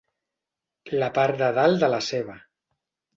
La 1.03 1.09
part 1.17 1.37
de 1.41 1.49
dalt 1.57 1.83
de 1.83 1.91
la 1.95 1.99
ceba. 2.07 2.39